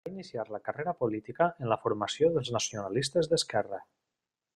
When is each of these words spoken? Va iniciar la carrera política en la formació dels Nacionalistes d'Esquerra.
Va 0.07 0.11
iniciar 0.11 0.43
la 0.53 0.59
carrera 0.67 0.93
política 1.01 1.47
en 1.65 1.69
la 1.73 1.77
formació 1.83 2.31
dels 2.39 2.49
Nacionalistes 2.57 3.31
d'Esquerra. 3.35 3.81